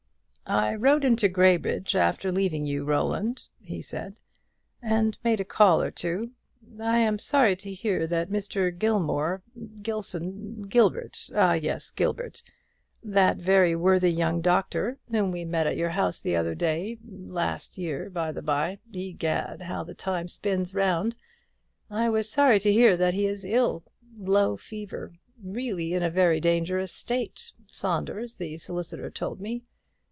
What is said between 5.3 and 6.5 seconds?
a call or two.